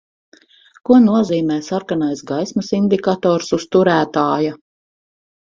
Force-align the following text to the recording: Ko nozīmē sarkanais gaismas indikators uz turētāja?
Ko 0.89 0.95
nozīmē 1.03 1.57
sarkanais 1.67 2.23
gaismas 2.33 2.73
indikators 2.79 3.53
uz 3.59 3.69
turētāja? 3.77 4.57